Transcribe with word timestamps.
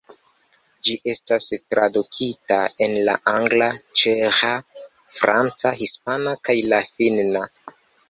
Ĝi 0.87 0.95
estas 1.11 1.49
tradukita 1.73 2.57
en 2.87 2.97
la 3.11 3.15
angla, 3.35 3.69
ĉeĥa, 4.03 4.53
franca, 5.21 5.77
hispana, 5.85 6.39
kaj 6.51 6.61
la 6.75 6.85
finna. 6.93 7.49